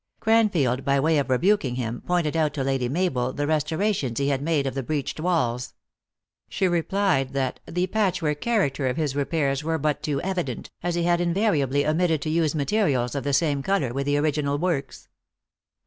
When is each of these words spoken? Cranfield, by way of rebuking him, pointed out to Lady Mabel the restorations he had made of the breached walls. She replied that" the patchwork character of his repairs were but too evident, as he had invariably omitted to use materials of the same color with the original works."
Cranfield, 0.19 0.83
by 0.83 0.99
way 0.99 1.19
of 1.19 1.29
rebuking 1.29 1.75
him, 1.75 2.01
pointed 2.03 2.35
out 2.35 2.55
to 2.55 2.63
Lady 2.63 2.89
Mabel 2.89 3.33
the 3.33 3.45
restorations 3.45 4.17
he 4.17 4.29
had 4.29 4.41
made 4.41 4.65
of 4.65 4.73
the 4.73 4.81
breached 4.81 5.19
walls. 5.19 5.75
She 6.49 6.67
replied 6.67 7.33
that" 7.33 7.59
the 7.67 7.85
patchwork 7.85 8.41
character 8.41 8.87
of 8.87 8.97
his 8.97 9.15
repairs 9.15 9.63
were 9.63 9.77
but 9.77 10.01
too 10.01 10.19
evident, 10.23 10.71
as 10.81 10.95
he 10.95 11.03
had 11.03 11.21
invariably 11.21 11.85
omitted 11.85 12.19
to 12.23 12.31
use 12.31 12.55
materials 12.55 13.13
of 13.13 13.23
the 13.23 13.31
same 13.31 13.61
color 13.61 13.93
with 13.93 14.07
the 14.07 14.17
original 14.17 14.57
works." 14.57 15.07